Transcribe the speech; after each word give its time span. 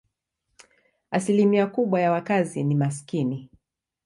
Asilimia 1.11 1.67
kubwa 1.67 2.01
ya 2.01 2.11
wakazi 2.11 2.63
ni 2.63 2.75
maskini. 2.75 3.49